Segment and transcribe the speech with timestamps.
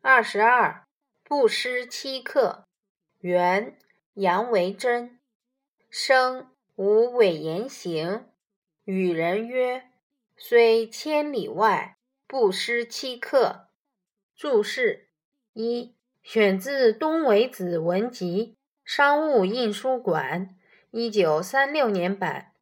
[0.00, 0.86] 二十二，
[1.24, 2.64] 不失七客。
[3.18, 3.76] 元，
[4.14, 5.18] 杨维真。
[5.90, 8.30] 生，无伪言行。
[8.84, 9.90] 与人曰
[10.38, 11.96] ：“虽千里外，
[12.28, 13.68] 不失七客。”
[14.36, 15.08] 注释
[15.52, 18.56] 一，选自《东维子文集》
[18.90, 20.56] 商务印书馆，
[20.92, 22.52] 一九三六年版。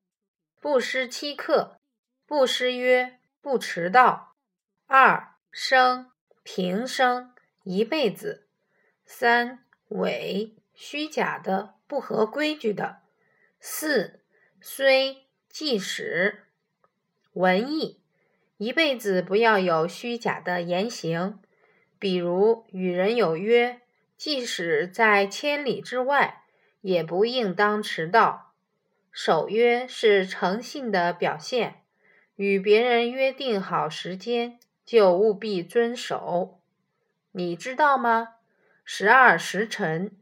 [0.59, 1.79] 不失七客，
[2.27, 4.35] 不失曰不迟到。
[4.87, 6.11] 二，生。
[6.49, 7.33] 平生
[7.65, 8.47] 一辈子，
[9.05, 12.99] 三伪虚假的不合规矩的，
[13.59, 14.21] 四
[14.61, 16.45] 虽即使
[17.33, 18.01] 文艺
[18.59, 21.41] 一辈子不要有虚假的言行，
[21.99, 23.81] 比如与人有约，
[24.17, 26.45] 即使在千里之外，
[26.81, 28.53] 也不应当迟到。
[29.11, 31.83] 守约是诚信的表现，
[32.37, 34.61] 与别人约定好时间。
[34.87, 36.61] 就务必遵守，
[37.33, 38.37] 你知道吗？
[38.85, 40.13] 十二时辰，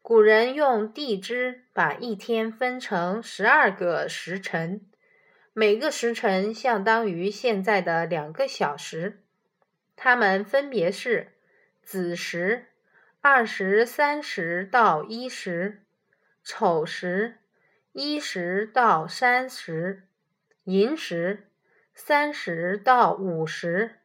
[0.00, 4.80] 古人用地支把一天分成十二个时辰，
[5.52, 9.20] 每个时辰相当于现在的两个小时。
[9.94, 11.34] 它们分别是
[11.82, 12.68] 子时
[13.20, 15.82] 二十三时到一时，
[16.42, 17.36] 丑时
[17.92, 20.04] 一时到三时，
[20.64, 21.50] 寅时。
[21.94, 23.96] 三十到五十，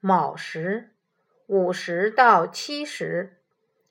[0.00, 0.90] 卯时
[1.46, 3.36] 五十到七十，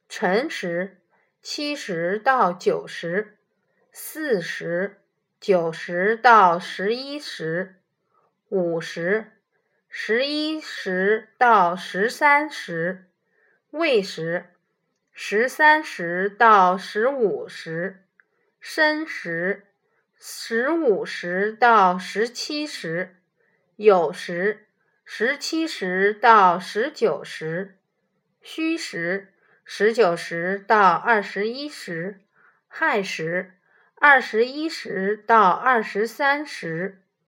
[0.10, 0.98] 辰时
[1.42, 3.38] 七十到九十，
[3.92, 4.98] 巳时
[5.40, 7.76] 九十到十一时，
[8.50, 9.32] 午时
[9.88, 13.06] 十一时到十三时，
[13.70, 14.48] 未时
[15.14, 18.04] 十三时到十五时，
[18.60, 19.68] 申时
[20.16, 23.16] 十五时到十七时。
[23.80, 24.68] 酉时
[25.06, 27.78] 十七时到十九时，
[28.42, 32.20] 戌时十九时到二十一时，
[32.68, 33.54] 亥时
[33.96, 37.04] 二十一时到二十三时，